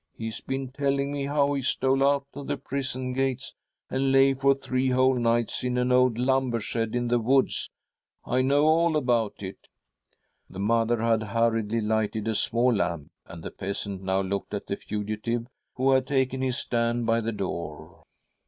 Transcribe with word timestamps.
'He 0.17 0.25
has 0.25 0.41
been 0.41 0.69
telling 0.71 1.11
me 1.11 1.27
how 1.27 1.53
he 1.53 1.61
stole 1.61 2.03
out 2.03 2.25
of 2.33 2.47
the 2.47 2.57
prison 2.57 3.13
gates 3.13 3.53
and 3.87 4.11
lay 4.11 4.33
for 4.33 4.55
three 4.55 4.89
whole 4.89 5.13
niglits 5.19 5.63
in 5.63 5.77
an 5.77 5.91
old 5.91 6.17
lumber 6.17 6.59
shed 6.59 6.95
in 6.95 7.07
the 7.07 7.19
woods. 7.19 7.69
I 8.25 8.41
know 8.41 8.65
all 8.65 8.97
about 8.97 9.43
it!'" 9.43 9.69
The 10.49 10.57
mother 10.57 11.03
had 11.03 11.21
hurriedly 11.21 11.81
lighted 11.81 12.27
a 12.27 12.33
small 12.33 12.73
lamp, 12.73 13.11
and 13.27 13.43
the 13.43 13.51
peasant 13.51 14.01
now 14.01 14.21
looked 14.21 14.55
at 14.55 14.65
the 14.65 14.75
fugitive, 14.75 15.45
who 15.75 15.91
had 15.91 16.07
taken 16.07 16.41
his 16.41 16.57
stand 16.57 17.05
by 17.05 17.21
the 17.21 17.31
door. 17.31 18.01